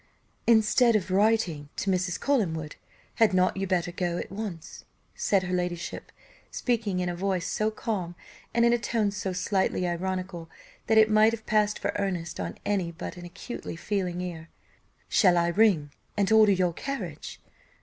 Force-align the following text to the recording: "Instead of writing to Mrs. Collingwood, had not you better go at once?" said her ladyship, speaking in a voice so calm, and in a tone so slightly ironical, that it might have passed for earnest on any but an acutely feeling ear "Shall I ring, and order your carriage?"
"Instead 0.47 0.95
of 0.95 1.11
writing 1.11 1.69
to 1.75 1.91
Mrs. 1.91 2.19
Collingwood, 2.19 2.75
had 3.17 3.35
not 3.35 3.55
you 3.55 3.67
better 3.67 3.91
go 3.91 4.17
at 4.17 4.31
once?" 4.31 4.83
said 5.13 5.43
her 5.43 5.53
ladyship, 5.53 6.11
speaking 6.49 6.99
in 6.99 7.07
a 7.07 7.15
voice 7.15 7.45
so 7.45 7.69
calm, 7.69 8.15
and 8.51 8.65
in 8.65 8.73
a 8.73 8.79
tone 8.79 9.11
so 9.11 9.31
slightly 9.31 9.87
ironical, 9.87 10.49
that 10.87 10.97
it 10.97 11.07
might 11.07 11.33
have 11.33 11.45
passed 11.45 11.77
for 11.77 11.91
earnest 11.97 12.39
on 12.39 12.57
any 12.65 12.91
but 12.91 13.15
an 13.15 13.25
acutely 13.25 13.75
feeling 13.75 14.21
ear 14.21 14.49
"Shall 15.07 15.37
I 15.37 15.49
ring, 15.49 15.91
and 16.17 16.31
order 16.31 16.51
your 16.51 16.73
carriage?" 16.73 17.39